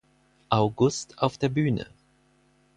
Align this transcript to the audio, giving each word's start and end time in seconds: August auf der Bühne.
August 0.49 1.19
auf 1.19 1.37
der 1.37 1.49
Bühne. 1.49 1.85